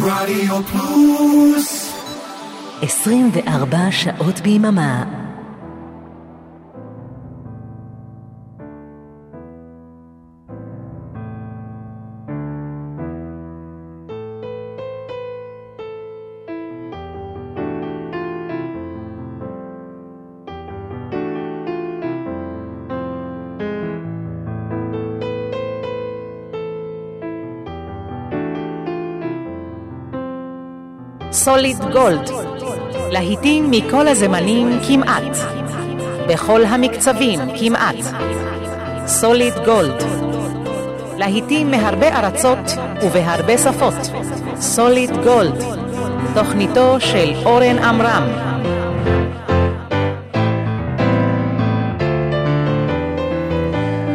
[0.00, 1.92] רדיו פלוס.
[2.82, 5.25] 24 שעות ביממה
[31.46, 32.30] סוליד גולד,
[33.10, 35.36] להיטים מכל הזמנים כמעט,
[36.28, 37.96] בכל המקצבים כמעט.
[39.06, 40.02] סוליד גולד,
[41.16, 42.58] להיטים מהרבה ארצות
[43.02, 43.94] ובהרבה שפות.
[44.60, 45.64] סוליד גולד,
[46.34, 48.24] תוכניתו של אורן עמרם.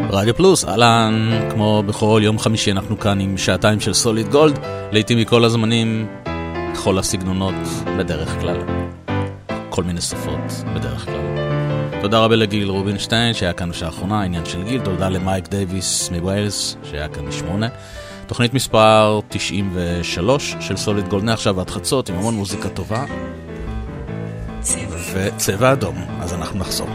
[0.09, 4.59] רדיו פלוס, אהלן, כמו בכל יום חמישי אנחנו כאן עם שעתיים של סוליד גולד,
[4.91, 6.07] לעיתים מכל הזמנים,
[6.73, 7.55] בכל הסגנונות
[7.98, 8.57] בדרך כלל.
[9.70, 11.21] כל מיני שפות בדרך כלל.
[12.01, 16.77] תודה רבה לגיל רובינשטיין שהיה כאן בשעה האחרונה, עניין של גיל, תודה למייק דייוויס מווילס
[16.84, 17.68] שהיה כאן בשמונה.
[18.27, 23.05] תוכנית מספר 93 של סוליד גולד מעכשיו ועד חצות עם המון מוזיקה טובה.
[25.13, 26.87] וצבע אדום, אז אנחנו נחזור.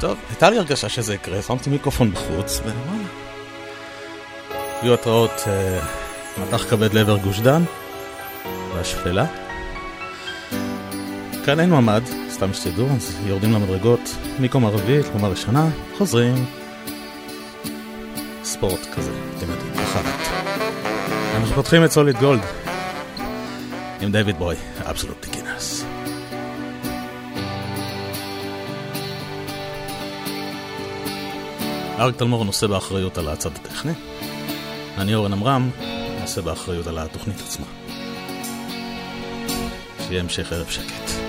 [0.00, 3.08] טוב, הייתה לי הרגשה שזה יקרה, שמתי מיקרופון בחוץ, ווואלה.
[4.82, 5.80] היו התראות אה,
[6.38, 7.62] מטח כבד לעבר גוש דן,
[8.74, 9.26] והשפלה.
[11.44, 16.46] כאן אין ממ"ד, סתם שתדעו, אז יורדים למדרגות מקומה רביעית, קומה ראשונה, חוזרים.
[18.44, 20.28] ספורט כזה, אתם יודעים, אחרת.
[21.36, 22.42] אנחנו פותחים את סוליד גולד
[24.00, 24.56] עם דיוויד בוי,
[24.90, 25.26] אבסולוט
[31.98, 33.92] אריק תלמור נושא באחריות על הצד הטכני.
[34.98, 35.70] אני אורן עמרם,
[36.20, 37.66] נושא באחריות על התוכנית עצמה.
[40.06, 41.27] שיהיה המשך ערב שקט.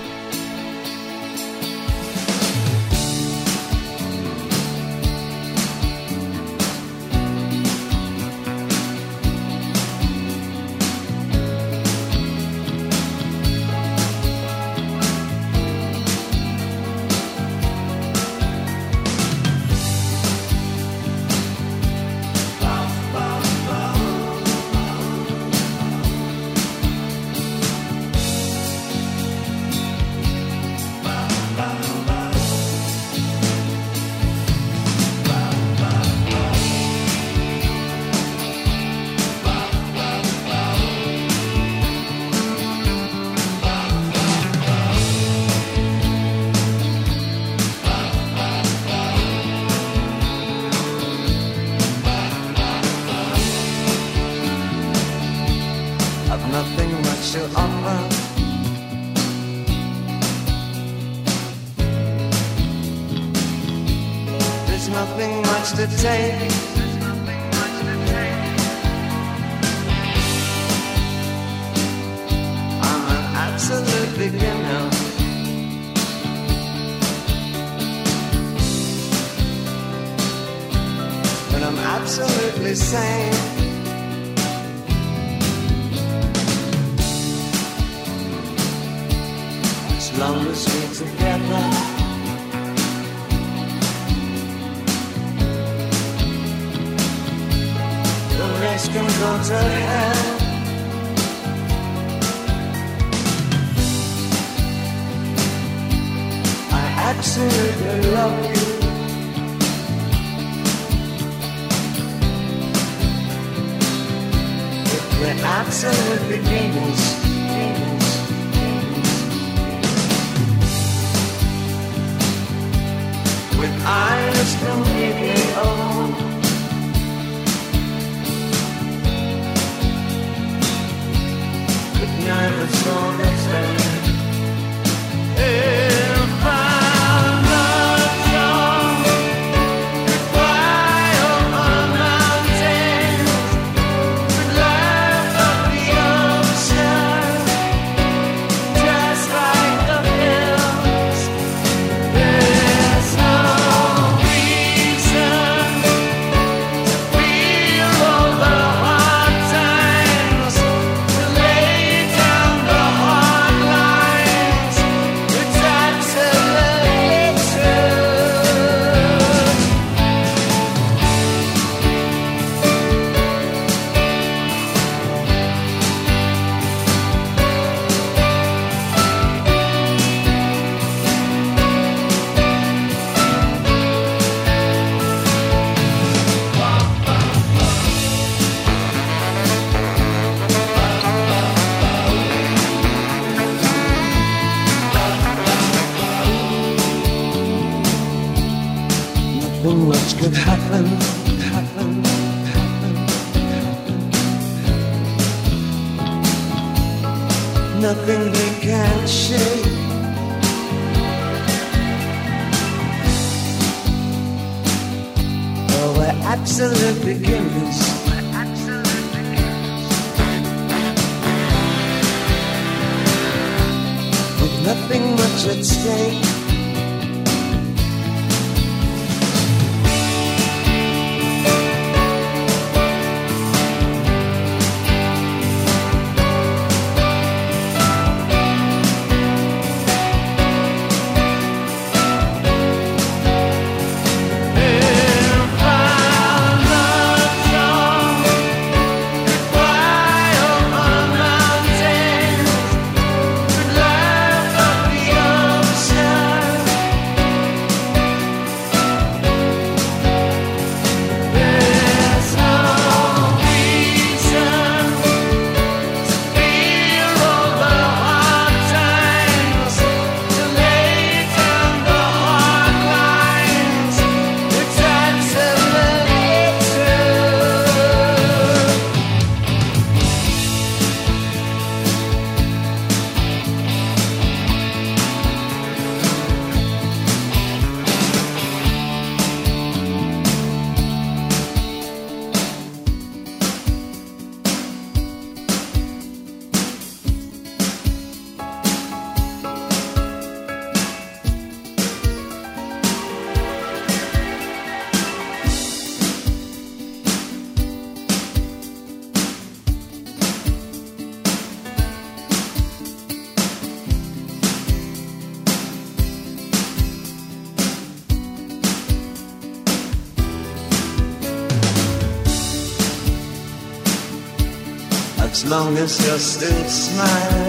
[325.50, 327.39] Long as you're still smiling.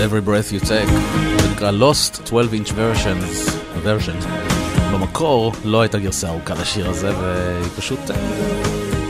[0.00, 0.90] Every Breath You Take,
[1.42, 3.50] זה נקרא Lost 12 inch versions,
[3.84, 4.26] version.
[4.92, 8.16] במקור לא הייתה גרסה ארוכה לשיר הזה, והיא פשוט אה,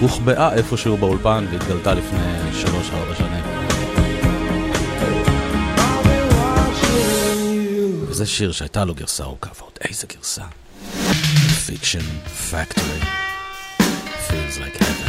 [0.01, 2.19] הוחבאה איפשהו באולפן והתגלתה לפני
[2.65, 2.69] 3-4
[3.19, 3.45] שנים.
[8.09, 10.45] וזה שיר שהייתה לו גרסה ארוכה, ועוד איזה גרסה.
[11.67, 12.05] Fiction
[12.51, 13.05] Factory.
[14.29, 15.00] Feels like heaven.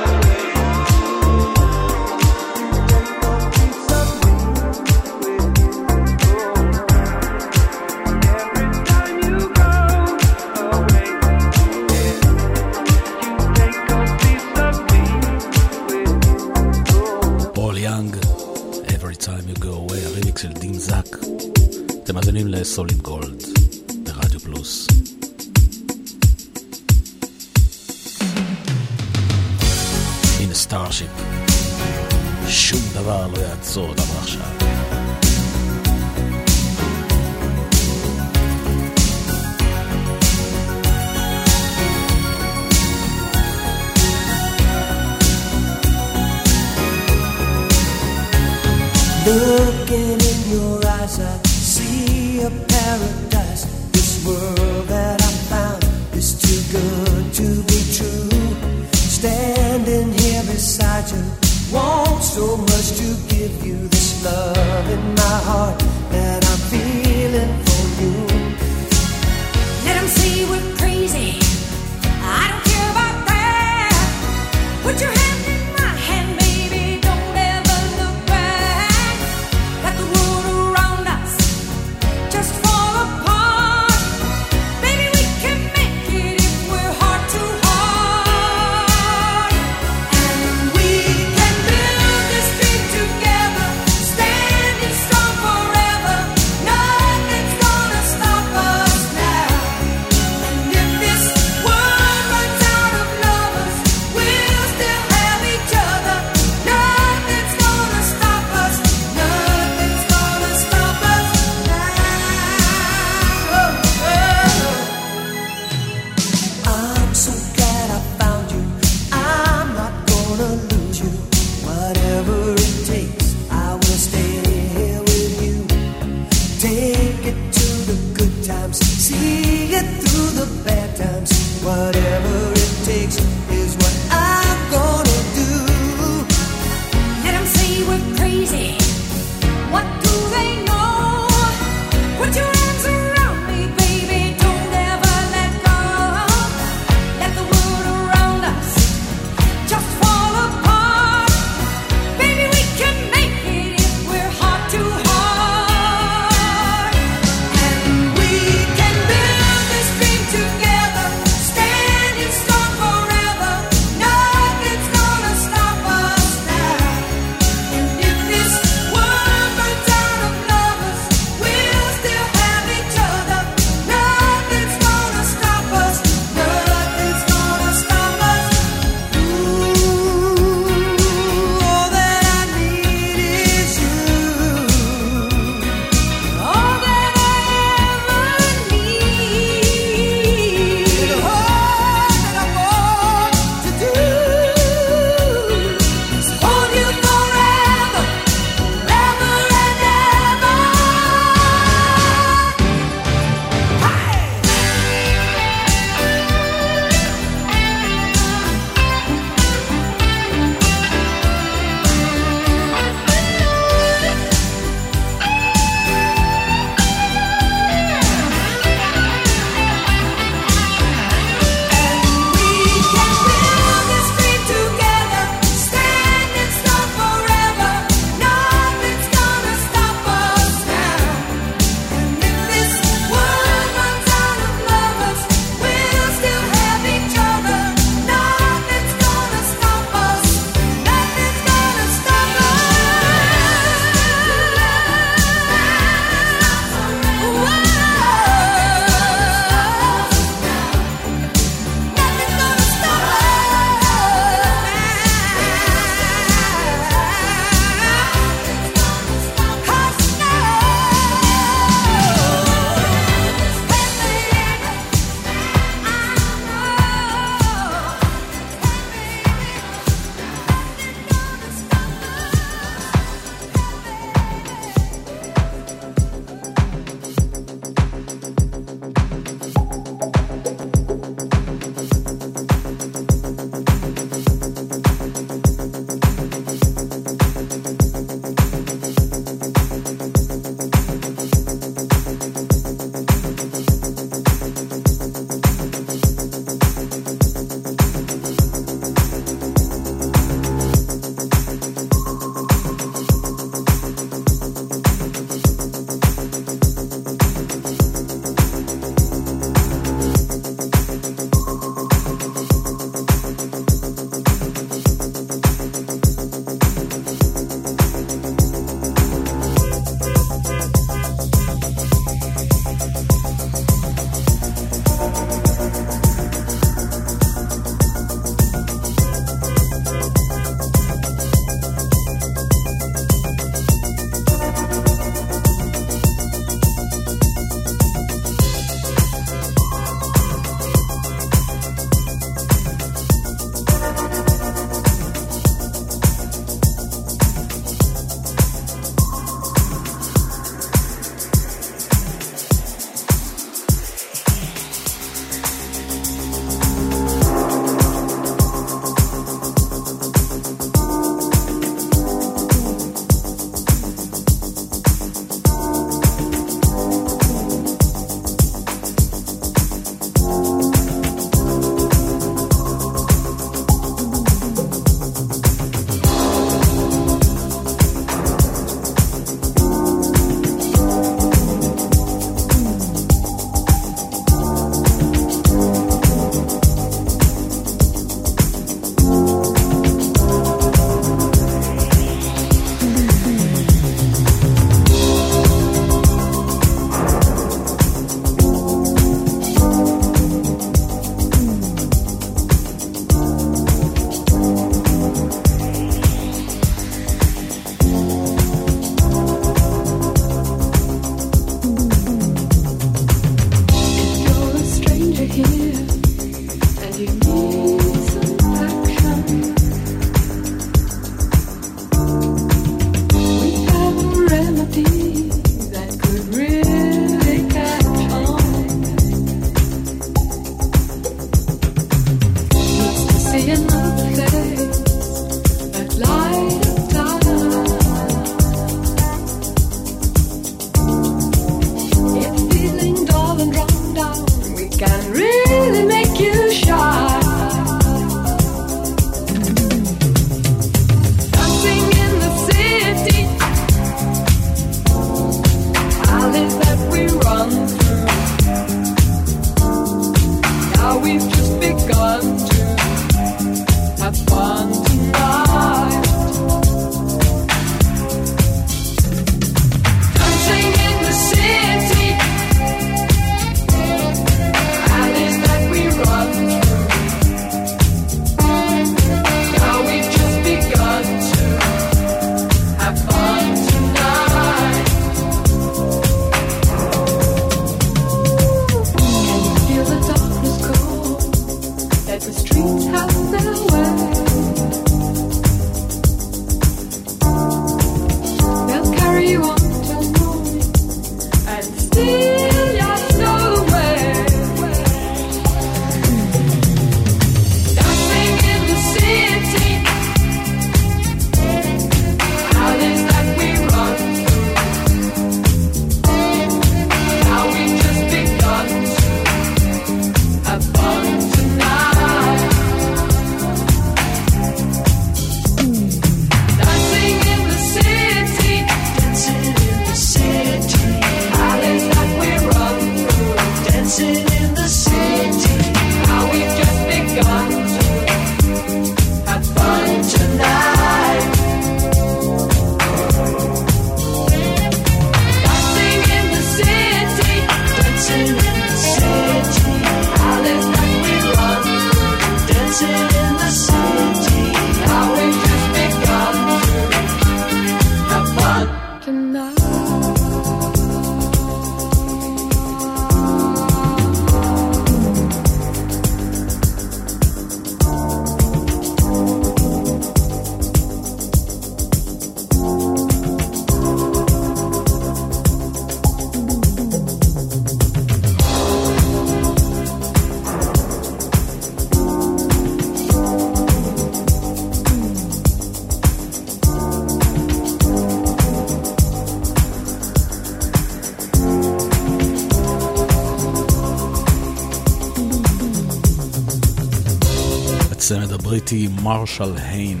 [598.52, 600.00] הבריטי מרשל היין,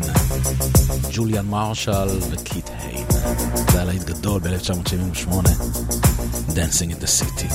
[1.12, 3.06] ג'וליאן מרשל וקיט היין.
[3.72, 5.48] זה היה להיט גדול ב-1978,
[6.48, 7.48] Dancing in the City.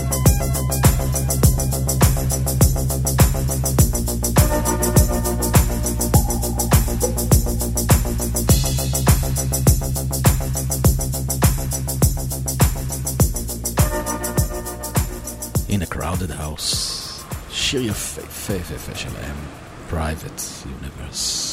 [15.69, 16.75] In a crowded house,
[17.51, 19.66] שיר יפהפה יפהפה שלהם.
[19.87, 21.46] Private universe.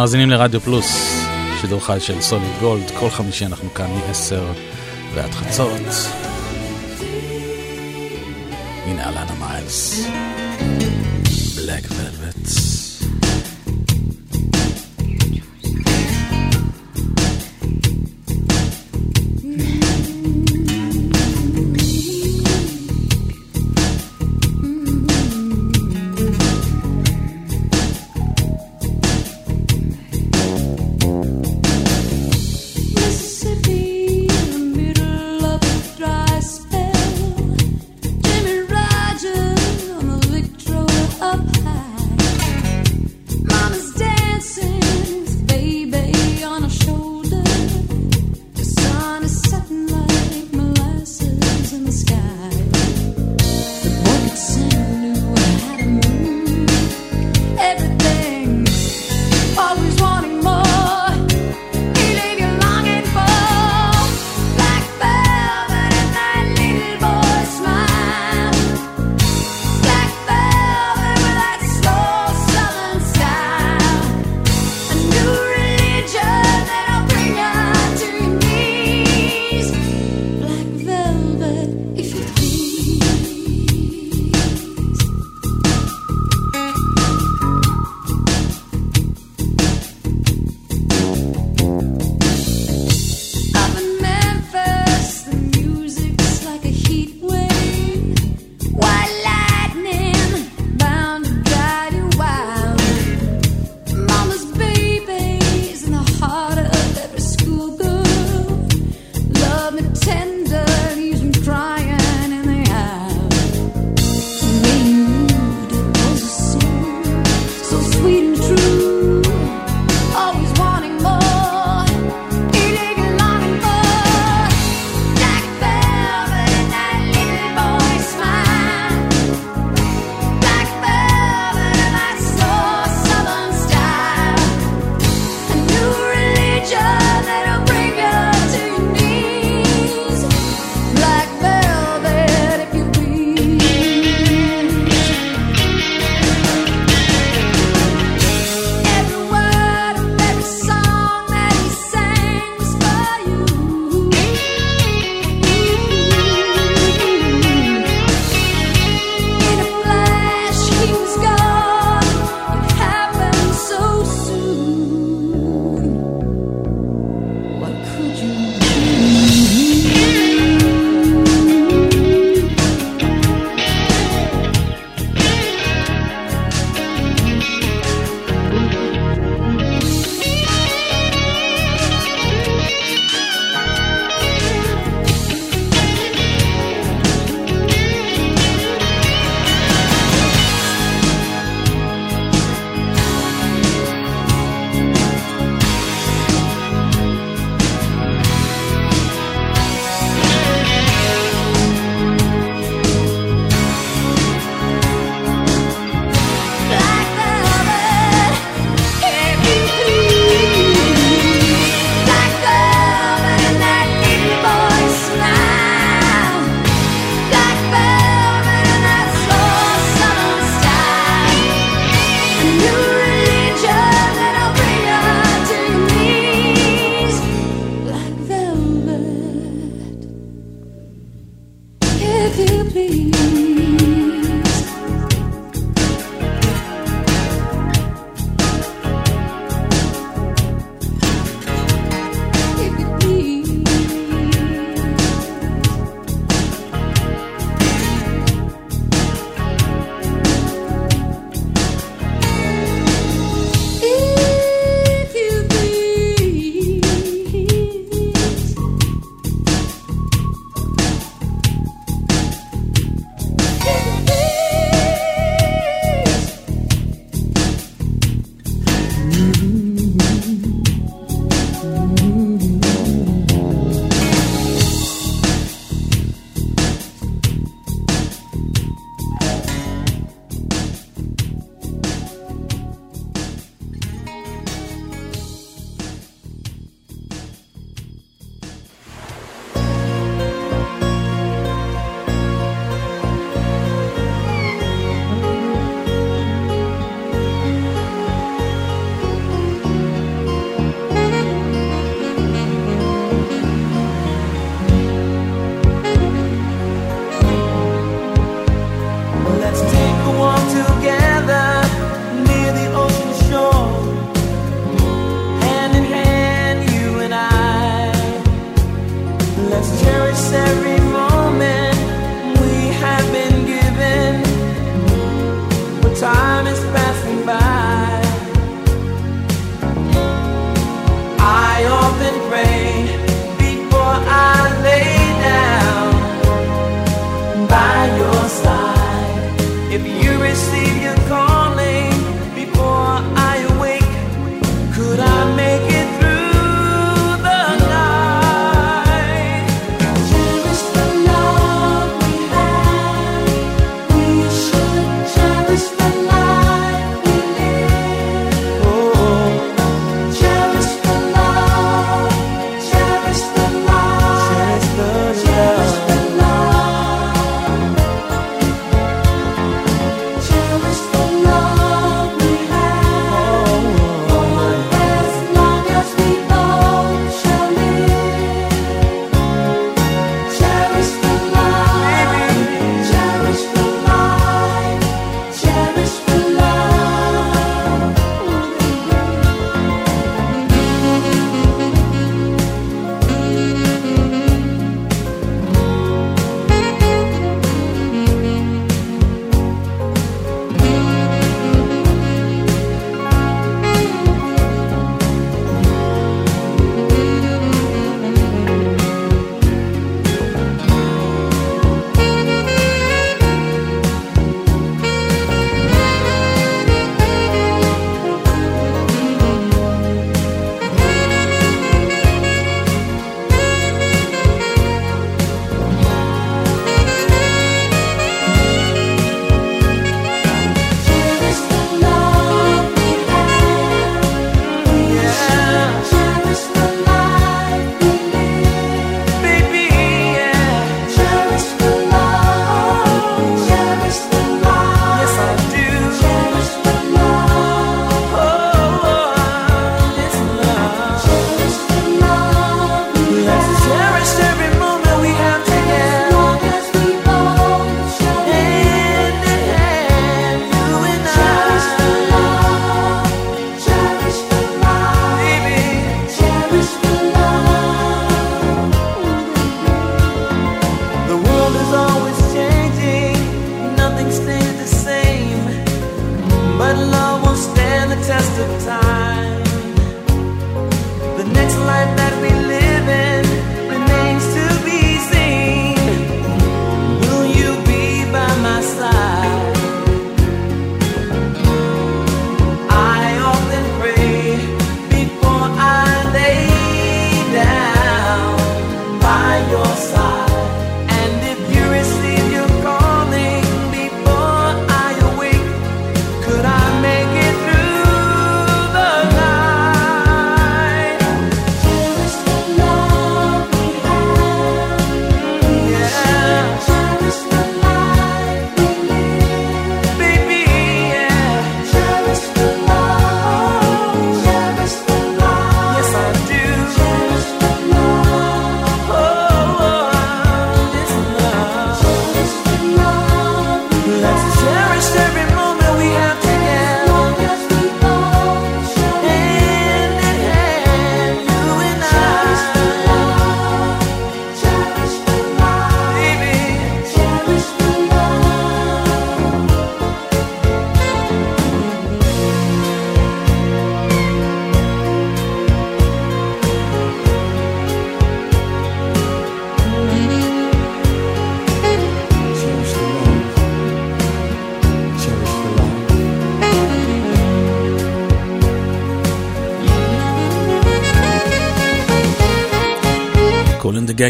[0.00, 1.22] מאזינים לרדיו פלוס,
[1.60, 4.34] שידור חי של סוליד גולד, כל חמישי אנחנו כאן מ-10
[5.14, 6.19] ועד חצות.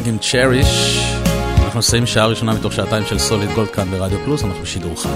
[0.01, 1.01] גג עם צ'ריש.
[1.65, 5.09] אנחנו נסיים שעה ראשונה מתוך שעתיים של סוליד גולד כאן ברדיו פלוס, אנחנו בשידור חי.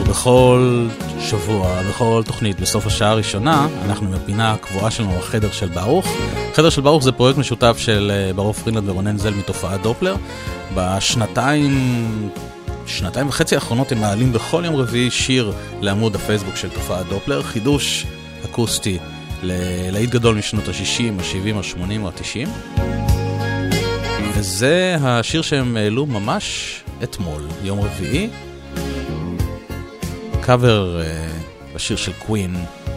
[0.00, 0.86] ובכל
[1.20, 6.06] שבוע, בכל תוכנית, בסוף השעה הראשונה, אנחנו בפינה הקבועה שלנו, החדר של ברוך.
[6.54, 10.16] חדר של ברוך זה פרויקט משותף של אה, ברוך פרידלנד ורונן זל מתופעת דופלר.
[10.74, 12.30] בשנתיים,
[12.86, 18.06] שנתיים וחצי האחרונות הם מעלים בכל יום רביעי שיר לעמוד הפייסבוק של תופעת דופלר, חידוש
[18.44, 18.98] אקוסטי
[19.42, 22.93] ללהיט גדול משנות ה-60, ה-70, ה-80 או ה-90.
[24.44, 28.30] וזה השיר שהם העלו ממש אתמול, יום רביעי.
[30.42, 32.56] קאבר uh, בשיר של קווין,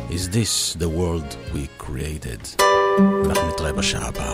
[0.09, 2.63] Is this the world we created?
[3.25, 4.33] אנחנו נתראה בשעה הבאה.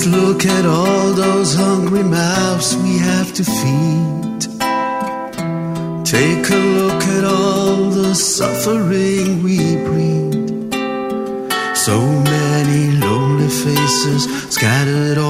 [0.00, 4.40] Just look at all those hungry mouths we have to feed.
[6.06, 10.72] Take a look at all the suffering we breed.
[11.76, 15.29] So many lonely faces scattered all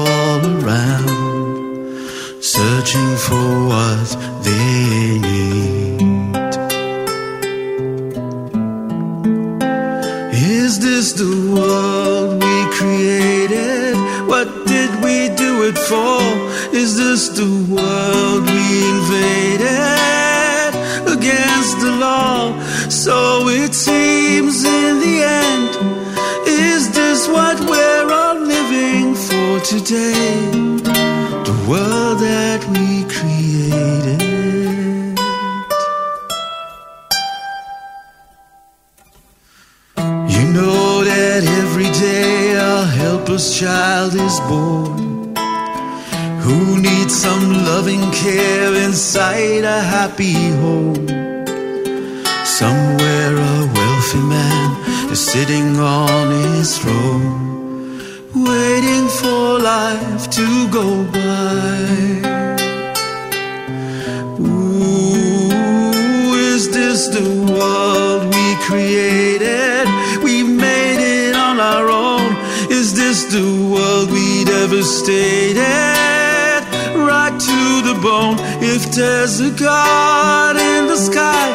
[78.10, 78.36] to the bone.
[78.74, 81.46] If there's a God in the sky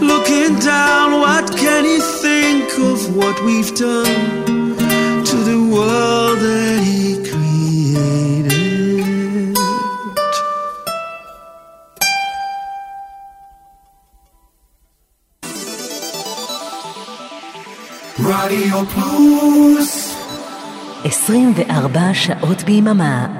[0.00, 4.44] looking down, what can he think of what we've done
[5.30, 8.54] to the world that he created?
[18.18, 20.16] רדיו פלוס
[21.04, 23.39] 24 שעות ביממה.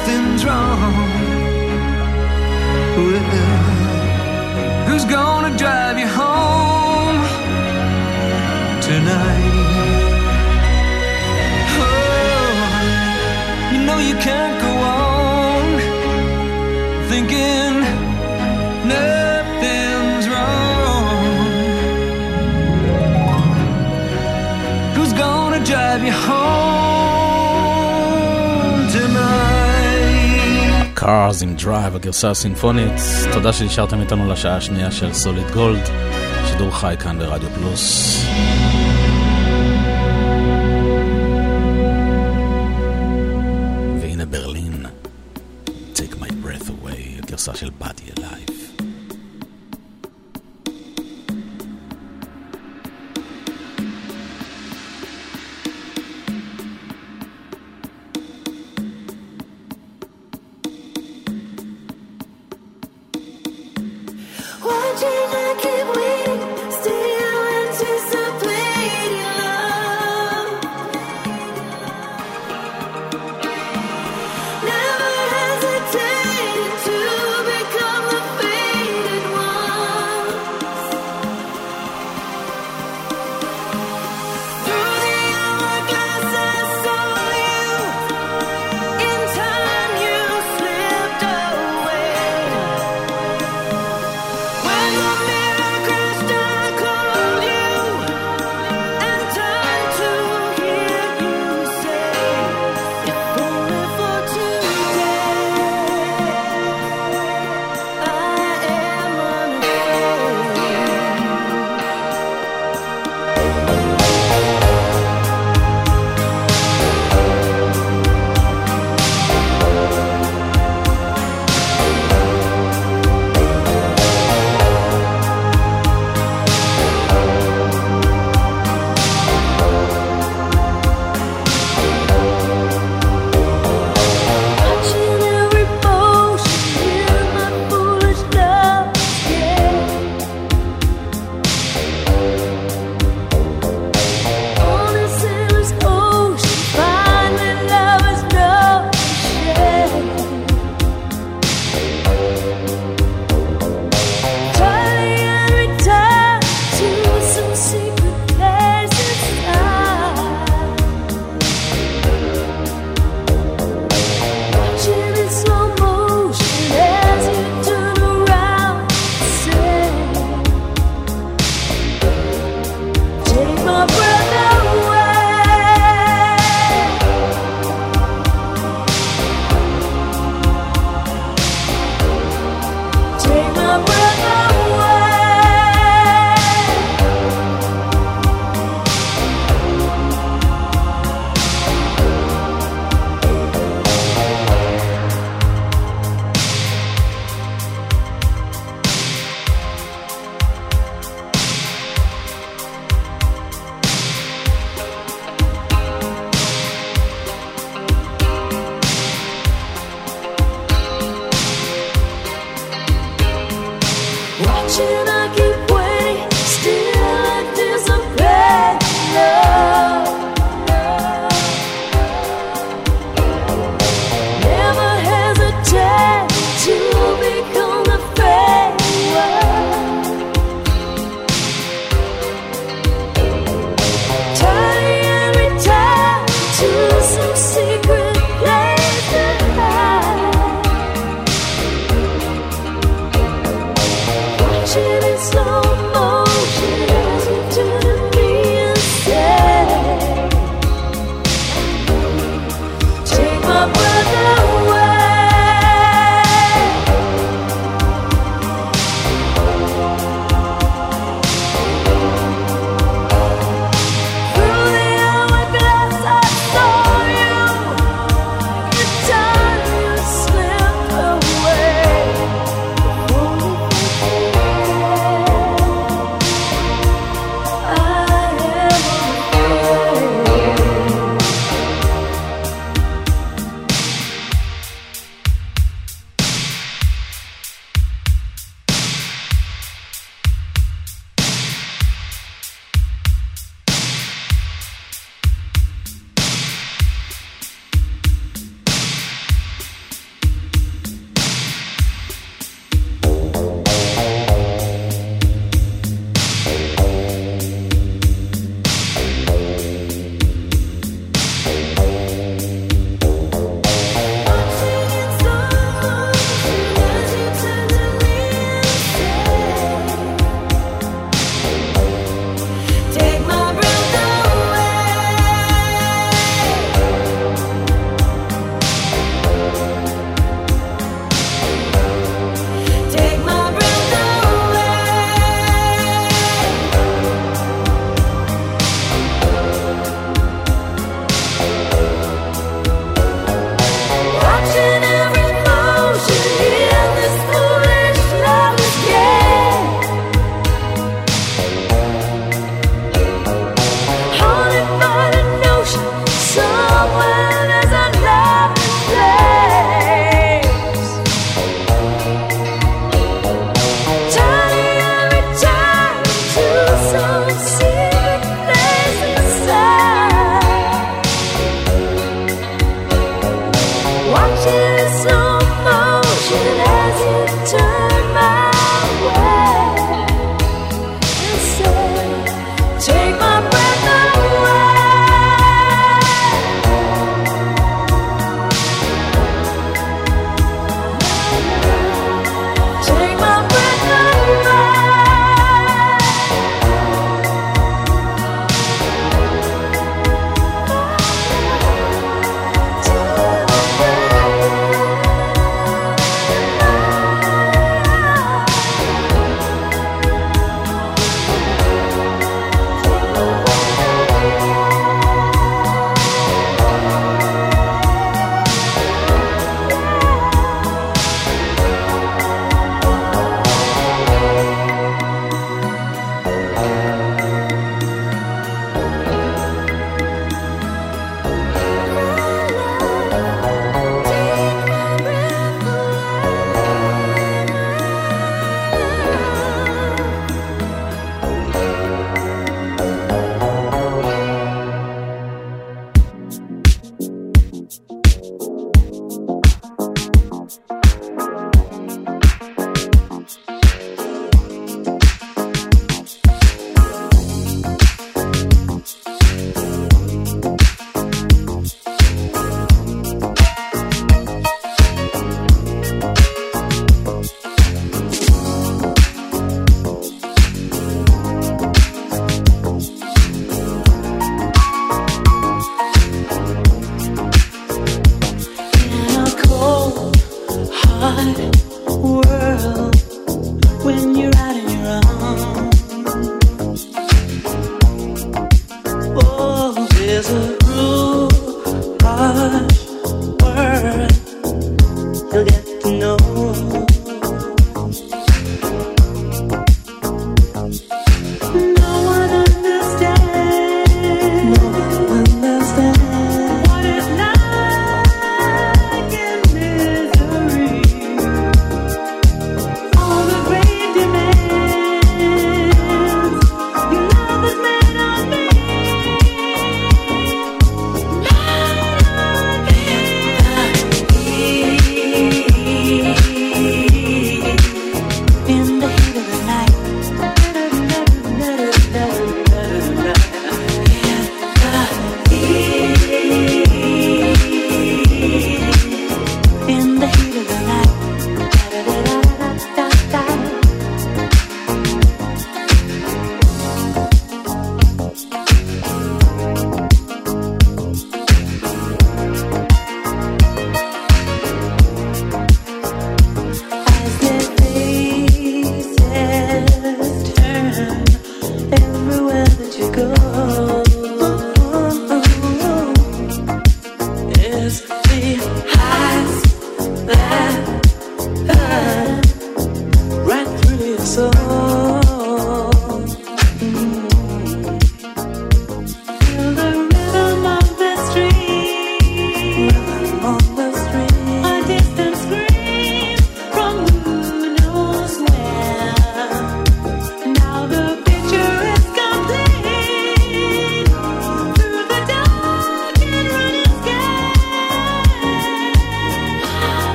[0.00, 0.94] something's wrong.
[2.96, 3.22] Well,
[4.86, 7.20] who's gonna drive you home
[8.80, 9.56] tonight?
[11.82, 12.70] Oh,
[13.72, 14.59] you know you can't
[31.00, 32.92] Cars in Drive, הגרסה הסימפונית.
[33.32, 35.88] תודה שנשארתם איתנו לשעה השנייה של סוליד גולד,
[36.46, 38.16] שידור חי כאן ברדיו פלוס.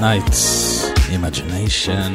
[0.00, 0.40] Nights,
[1.12, 2.12] Imagination.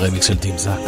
[0.00, 0.80] רמיקס של טים זאק.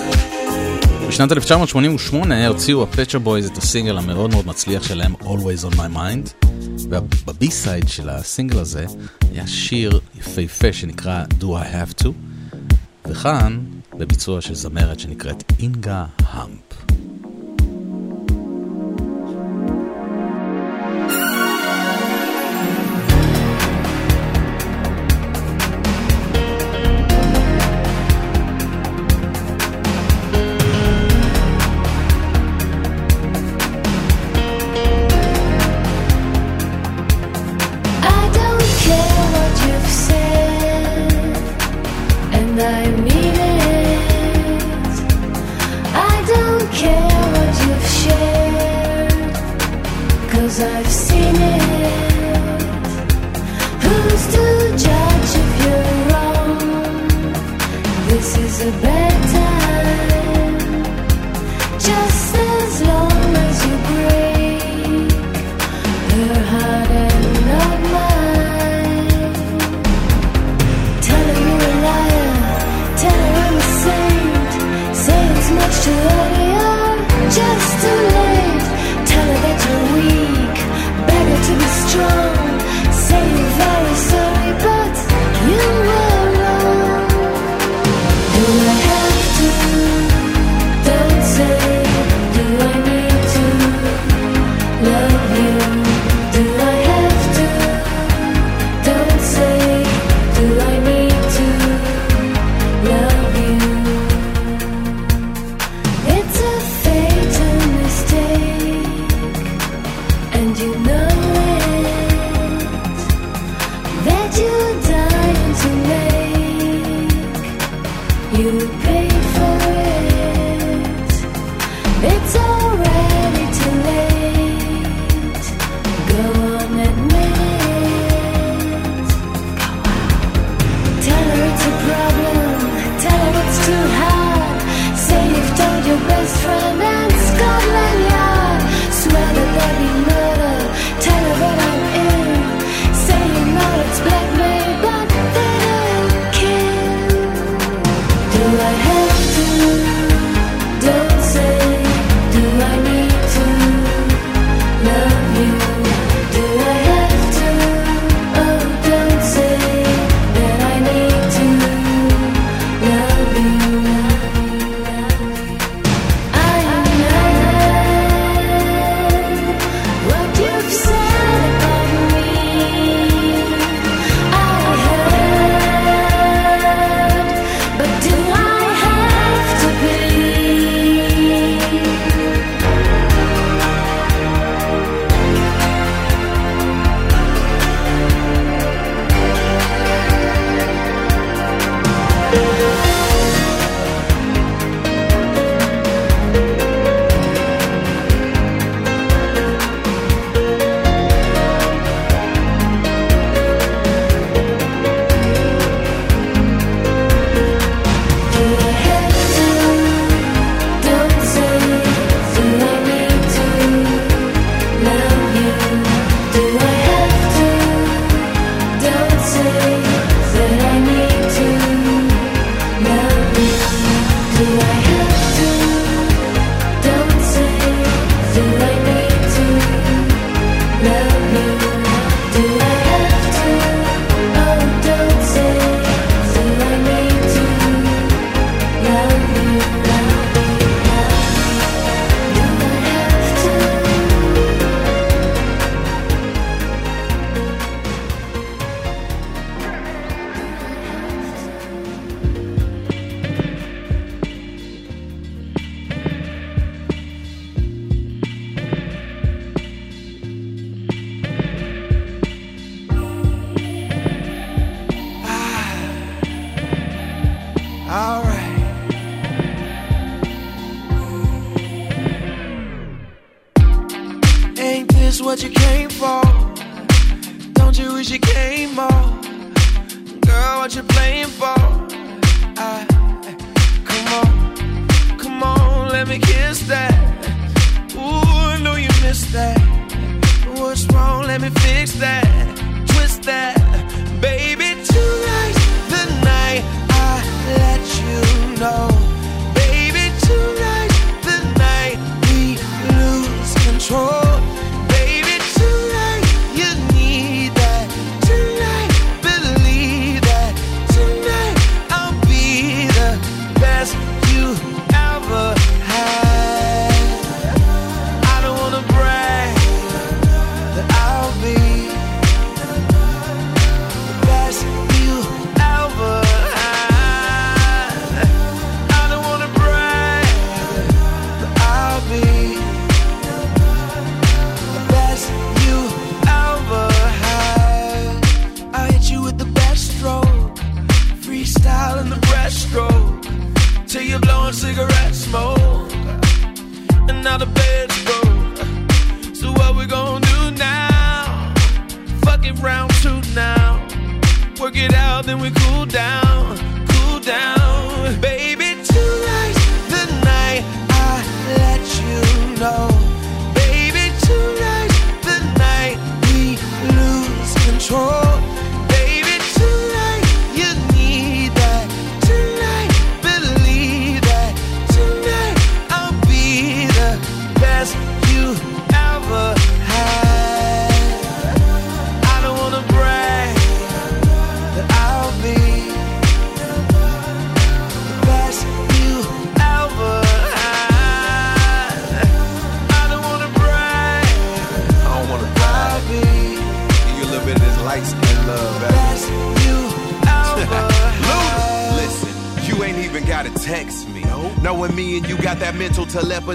[1.09, 5.75] בשנת 1988 הוציאו ה Pet Shop Boys את הסינגל המאוד מאוד מצליח שלהם Always on
[5.75, 6.47] my mind
[6.91, 8.87] וב B-side של הסינגל הזה
[9.33, 12.09] היה שיר יפהפה שנקרא Do I have to
[13.07, 13.61] וכאן
[13.99, 16.70] בביצוע של זמרת שנקראת Inga Humpe.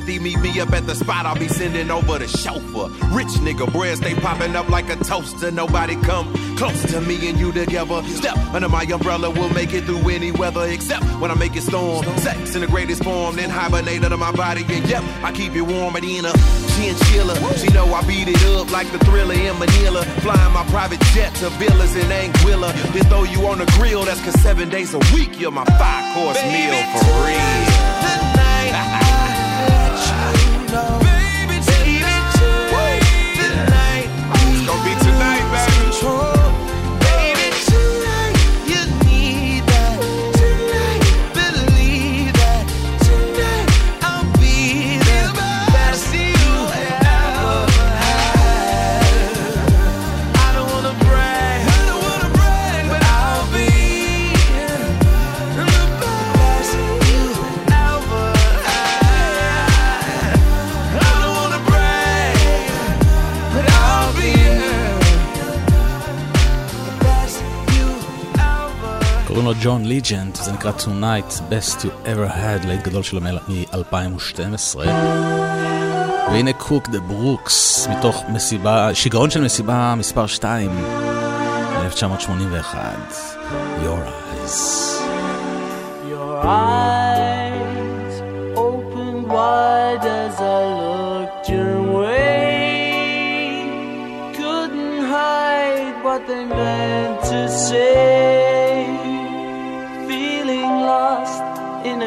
[0.05, 1.25] Meet me up at the spot.
[1.25, 2.89] I'll be sending over the chauffeur.
[3.13, 5.51] Rich nigga, bread stay popping up like a toaster.
[5.51, 8.03] Nobody come close to me and you together.
[8.03, 11.63] Step under my umbrella, we'll make it through any weather except when I make it
[11.63, 12.05] storm.
[12.17, 14.63] Sex in the greatest form, then hibernate under my body.
[14.69, 16.33] And yep, I keep you warm at in a
[16.75, 17.35] chinchilla.
[17.57, 20.03] She know I beat it up like the thriller in Manila.
[20.21, 22.71] Flying my private jet to villas in Anguilla.
[22.93, 26.13] Then throw you on the grill, that's cause seven days a week you're my five
[26.13, 27.74] course meal for real.
[30.77, 31.04] Oh.
[69.65, 74.77] ג'ון ליג'נד, זה נקרא Tonight Best You Ever Had, להיט גדול שלו מ-2012.
[76.27, 80.71] והנה קוק דה ברוקס, מתוך מסיבה, שיגעון של מסיבה מספר 2,
[81.83, 83.35] 1981,
[83.83, 84.01] Your
[84.45, 84.57] Eyes.
[86.09, 88.13] Your eyes
[88.55, 92.35] open wide as I looked your way.
[94.37, 98.54] Couldn't hide what they meant to say.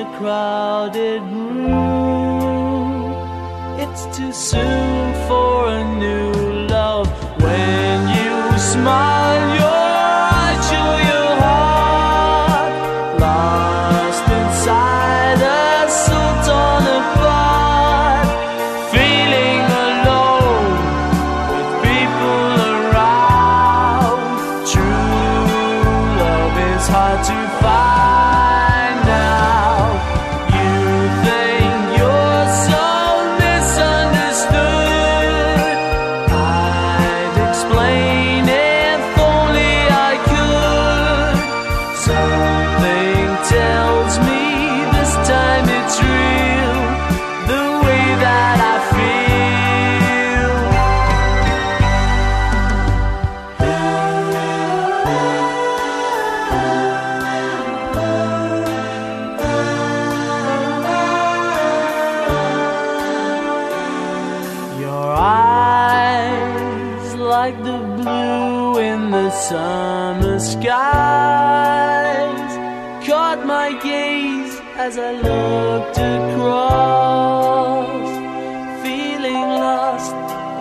[0.00, 3.12] A crowded room.
[3.82, 6.32] It's too soon for a new
[6.68, 7.08] love.
[7.42, 9.17] When you smile,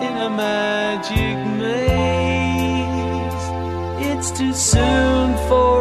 [0.02, 1.88] in a magic maze.
[4.08, 5.77] It's too soon for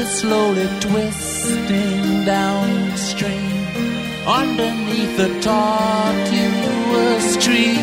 [0.00, 3.66] is slowly twisting downstream
[4.26, 7.76] underneath the tortuous tree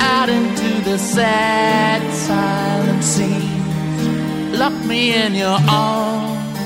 [0.00, 3.48] out into the sad silent sea.
[4.58, 6.58] lock me in your arms.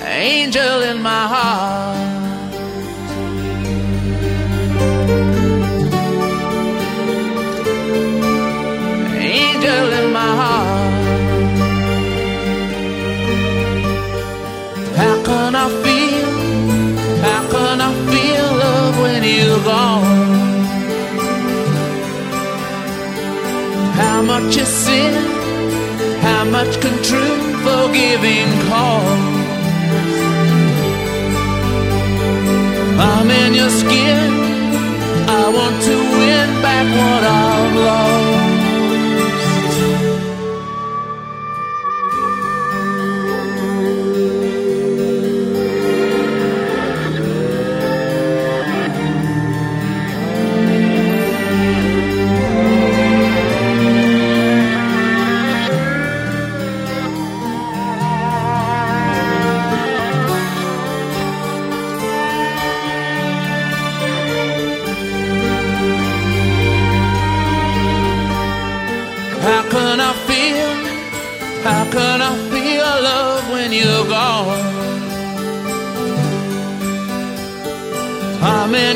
[0.00, 2.07] Angel in my heart.
[19.36, 20.04] you wrong.
[24.00, 25.14] How much is sin?
[26.26, 29.38] How much can true forgiving cost?
[33.08, 34.30] I'm in your skin.
[35.40, 38.27] I want to win back what I've lost.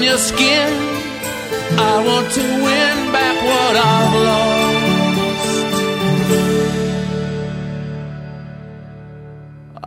[0.02, 0.72] your skin.
[1.78, 5.72] I want to win back what I've lost.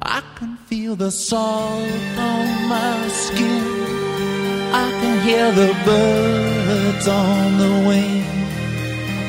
[0.02, 3.64] I can feel the salt on my skin.
[4.84, 8.24] I can hear the birds on the wing.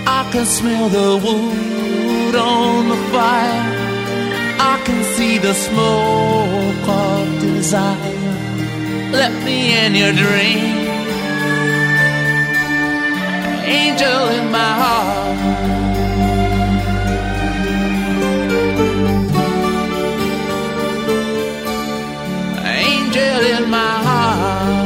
[0.07, 3.65] I can smell the wood on the fire.
[4.73, 8.46] I can see the smoke of desire.
[9.23, 10.77] let me in your dream.
[13.81, 15.39] Angel in my heart.
[22.85, 24.77] Angel in my heart.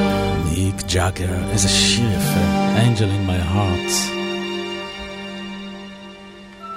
[0.92, 2.40] ג'אגר, איזה שיר יפה.
[2.76, 3.92] Angel in my heart.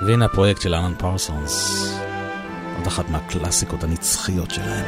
[0.06, 1.88] והנה הפרויקט של אלן פרסונס.
[2.78, 4.86] עוד אחת מהקלאסיקות הנצחיות שלהם.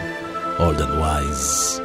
[0.57, 1.84] Old and Wise.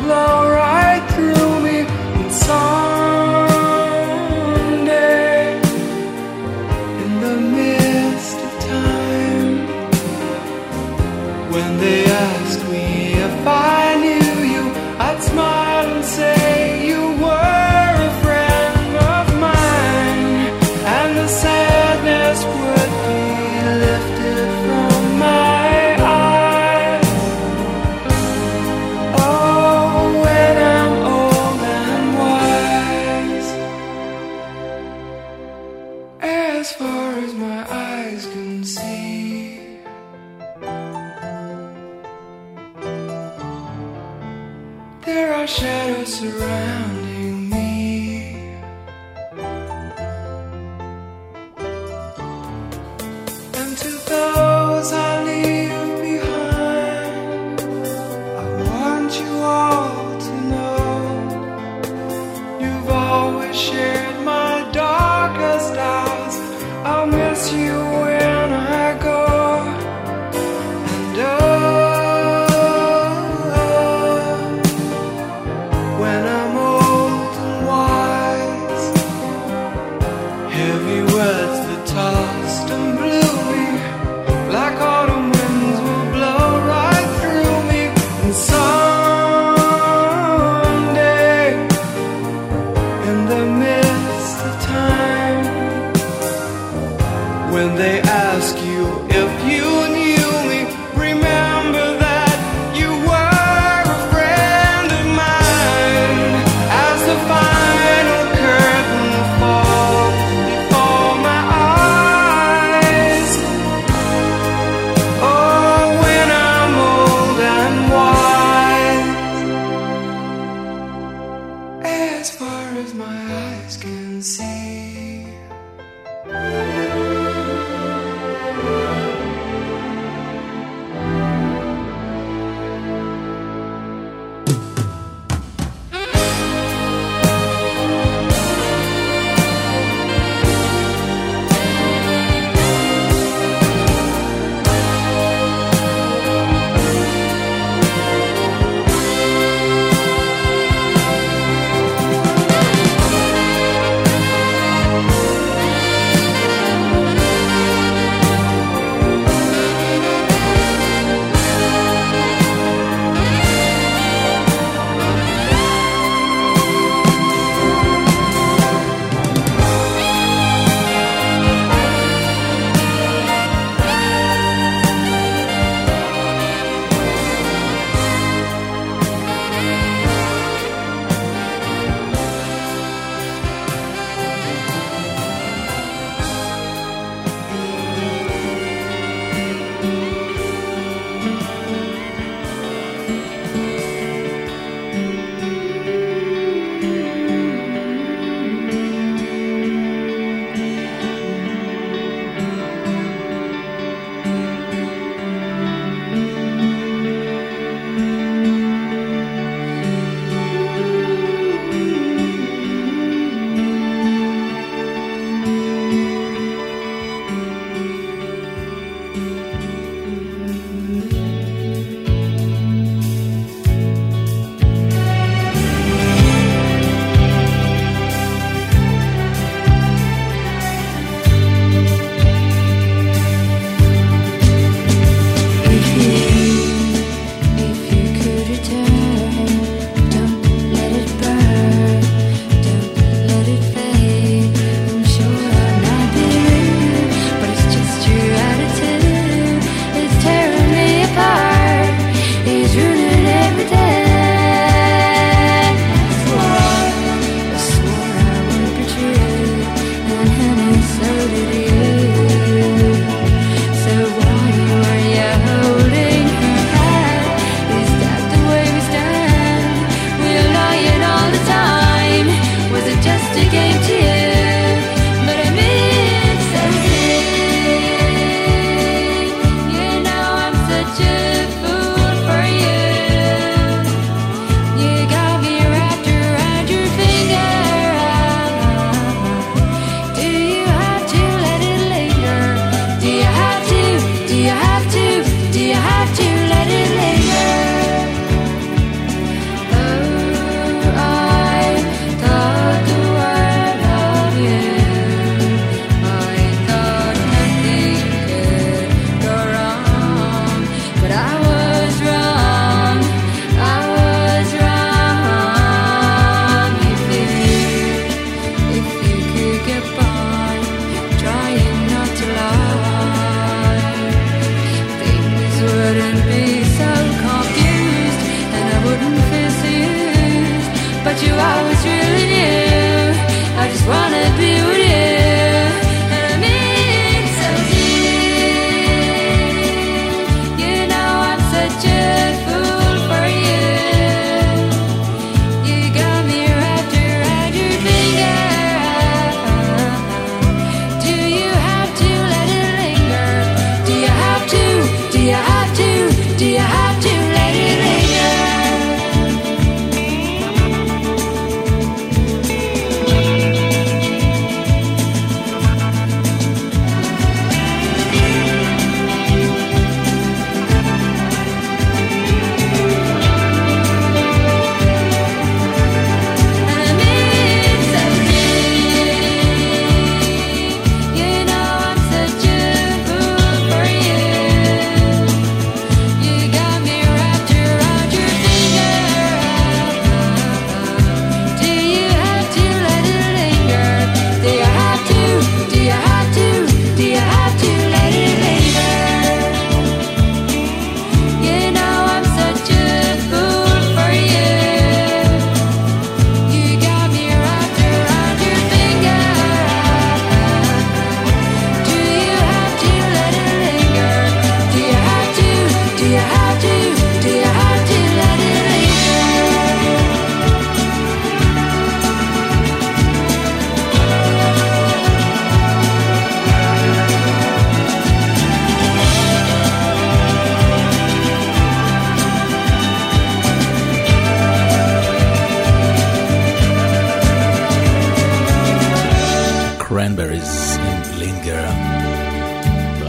[0.00, 1.86] blow right through me.
[2.24, 2.81] It's all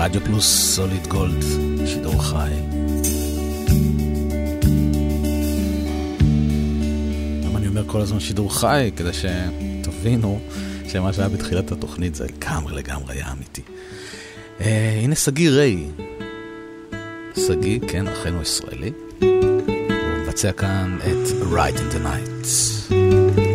[0.03, 1.43] רדיו פלוס סוליד גולד,
[1.85, 2.51] שידור חי.
[7.43, 8.91] למה אני אומר כל הזמן שידור חי?
[8.95, 10.39] כדי שתבינו
[10.87, 13.61] שמה שהיה בתחילת התוכנית זה לגמרי לגמרי היה אמיתי.
[14.59, 14.63] Uh,
[15.03, 15.87] הנה שגיא ריי.
[17.35, 18.91] שגיא, כן, אכן הוא ישראלי.
[19.19, 23.52] הוא מבצע כאן את Right in the Night.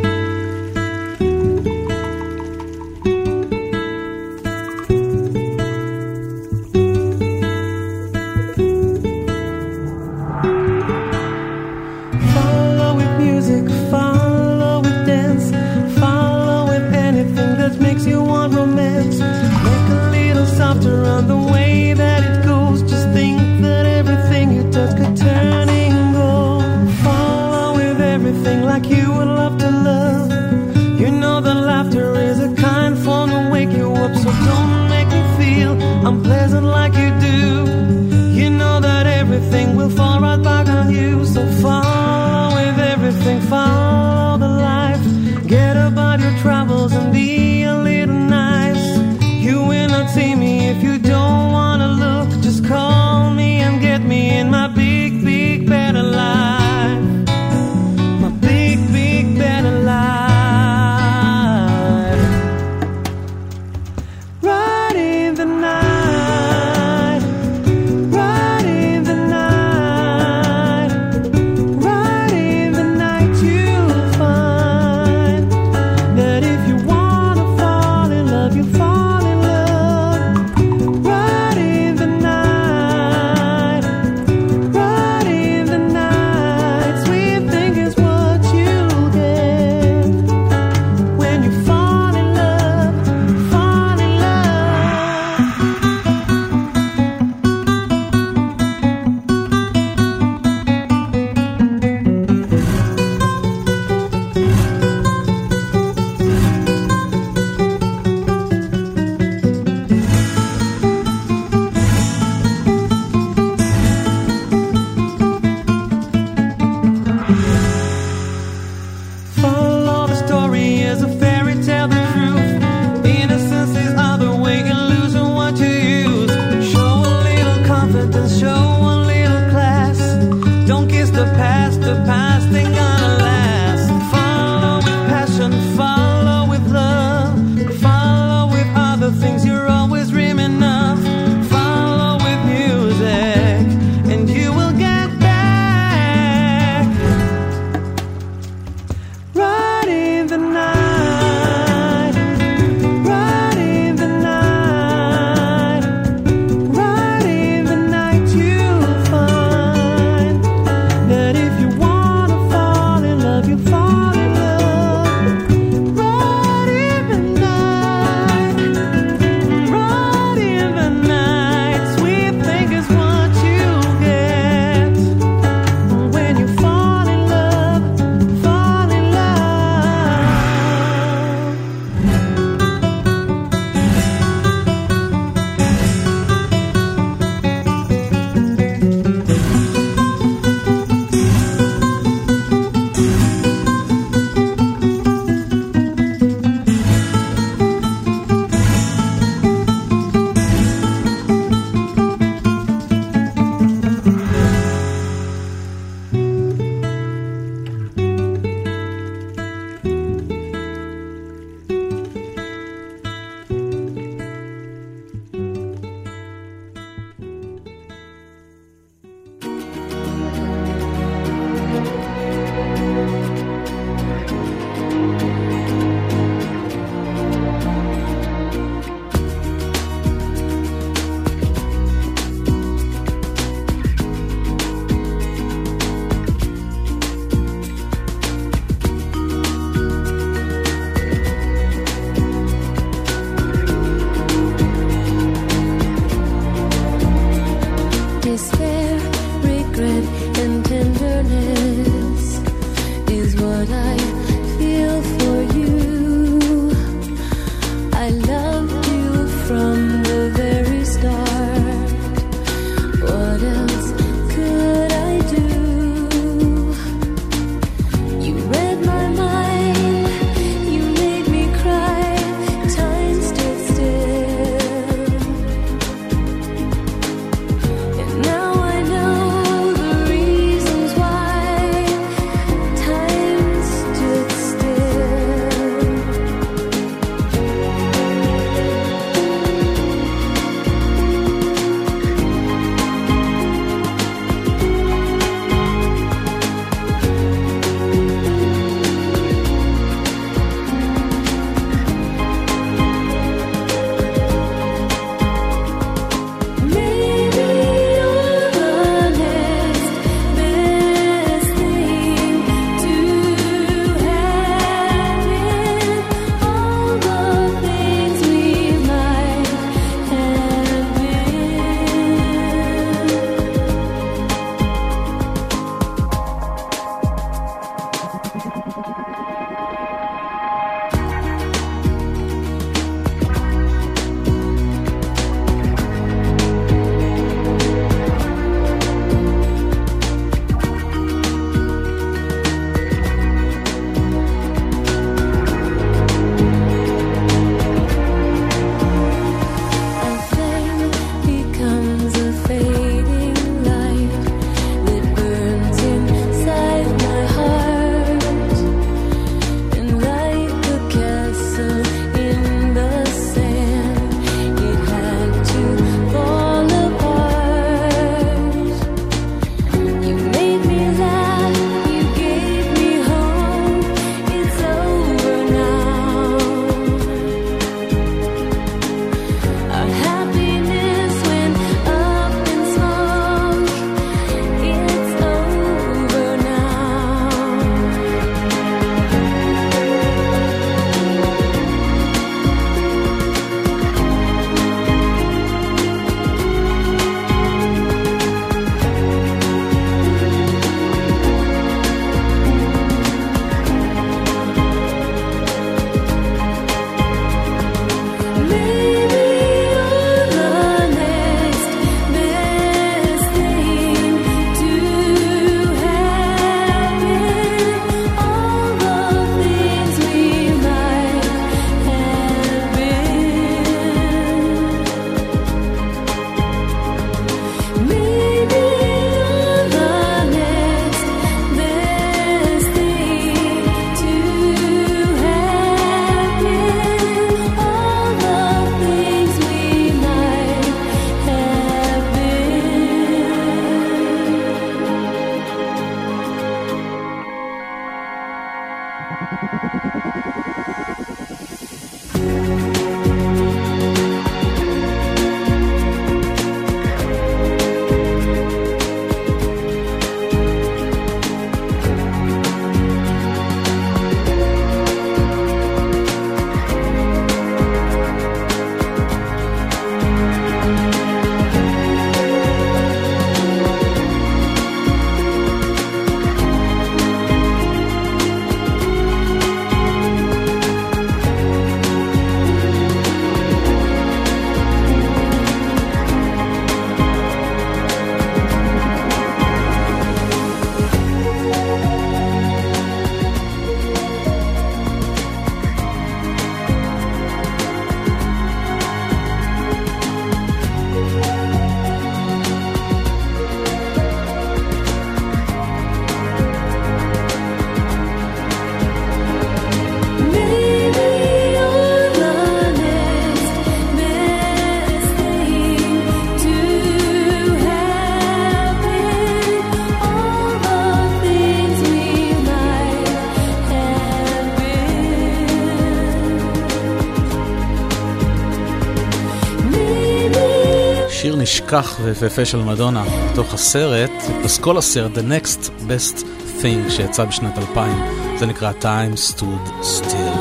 [531.71, 534.11] כך ויפהפה של מדונה, בתוך הסרט,
[534.45, 536.23] פסקול הסרט, The Next Best
[536.63, 537.93] Thing שיצא בשנת 2000,
[538.39, 540.39] זה נקרא Time Stood Still.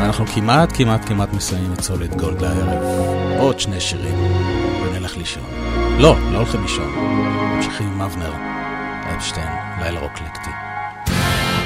[0.00, 2.82] אנחנו כמעט, כמעט, כמעט מסיימים את סוליד גולד הערב.
[3.38, 4.18] עוד שני שירים,
[4.82, 5.44] ונלך לישון.
[5.98, 6.94] לא, לא הולכים לישון.
[7.56, 8.32] ממשיכים עם אבנר,
[9.16, 9.48] אפשטיין,
[9.80, 10.50] לילה רוקלקטי.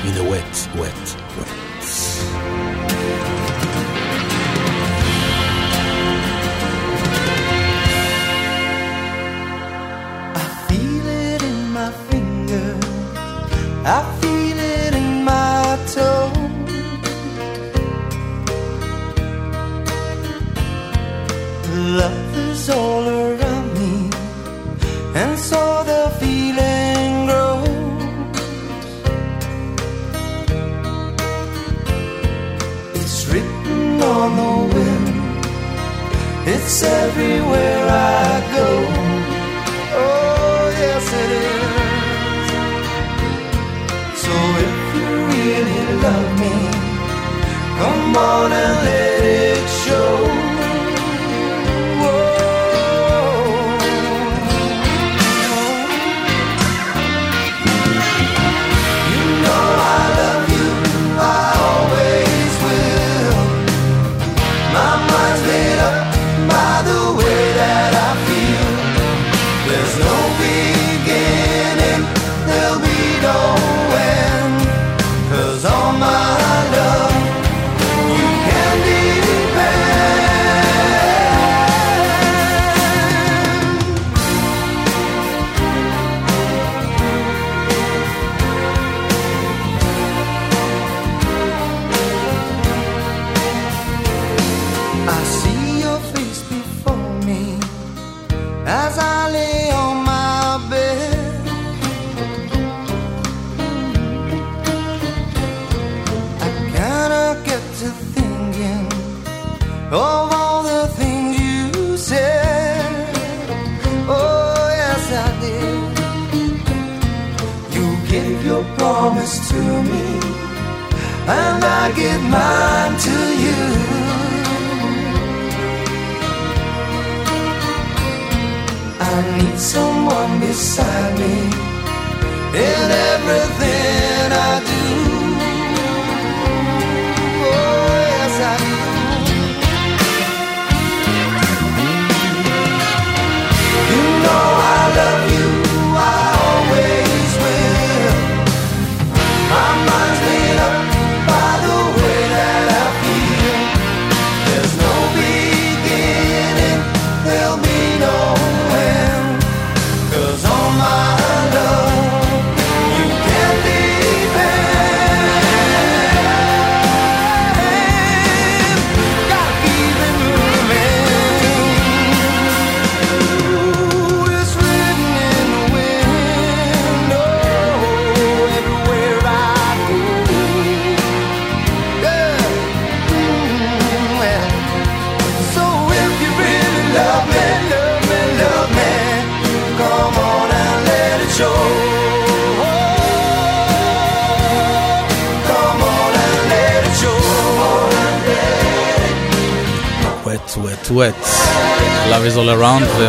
[0.04, 2.67] In a wet, wet, wet.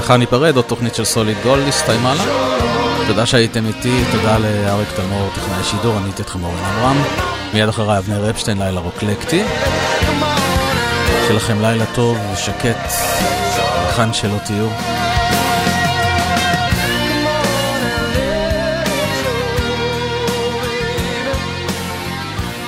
[0.10, 2.24] מחר ניפרד, עוד תוכנית של סוליד גולד הסתיימה לה.
[3.08, 7.04] תודה שהייתם איתי, תודה לאריק תלמור, טכנאי שידור, אני הייתי אתכם אורן עמרם.
[7.54, 9.44] מיד אחריי אבנר אפשטיין, לילה רוקלקטי.
[11.22, 12.92] שיהיה לכם לילה טוב ושקט,
[13.76, 14.68] היכן שלא תהיו.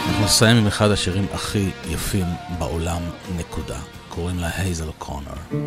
[0.07, 2.25] אנחנו נסיים עם אחד השירים הכי יפים
[2.59, 3.01] בעולם,
[3.37, 3.77] נקודה.
[4.09, 5.57] קוראים לה הייזל קונר.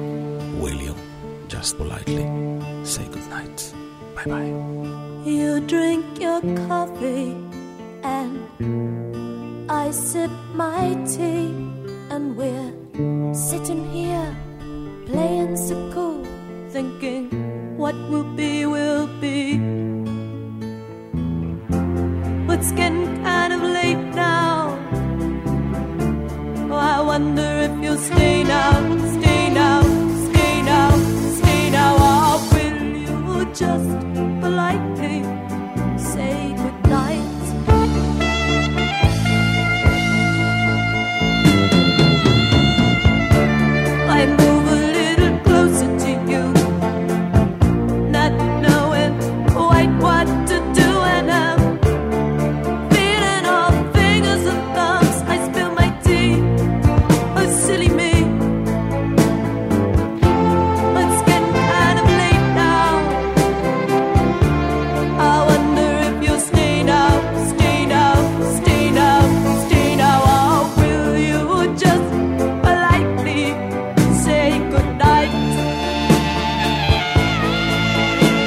[1.64, 2.26] just politely
[2.84, 3.72] say goodnight.
[4.14, 4.52] Bye bye.
[5.24, 7.43] You drink your coffee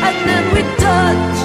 [0.07, 1.36] and then we touch.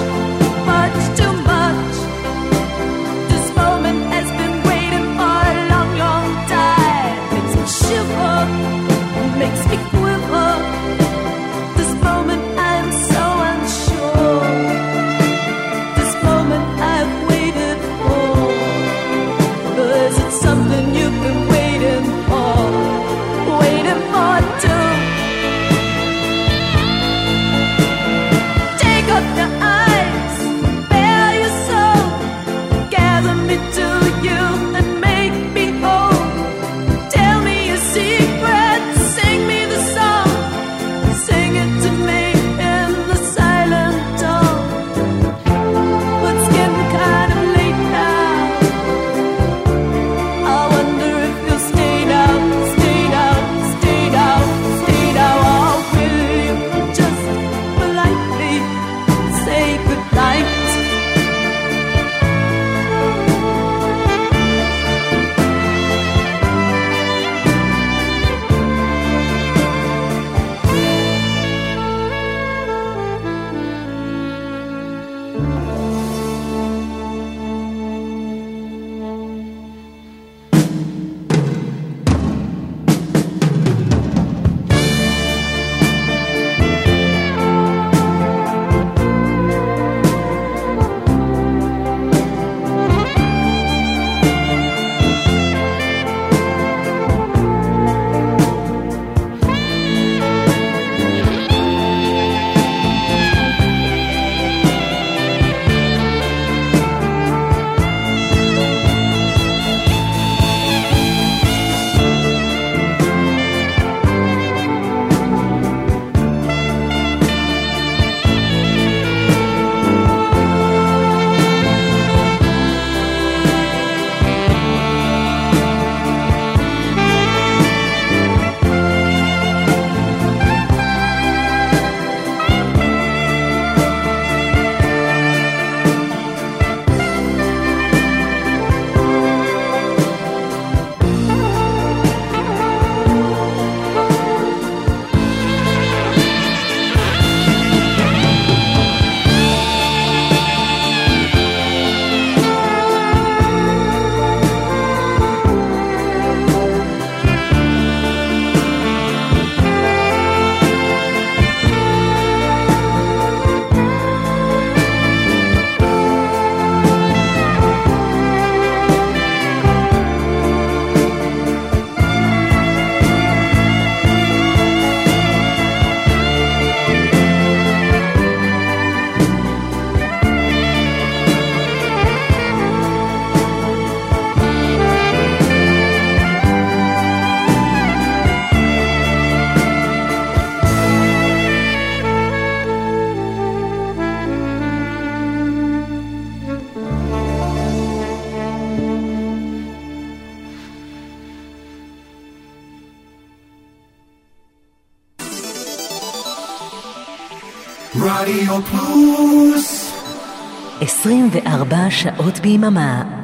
[211.32, 213.21] 24 שעות ביממה.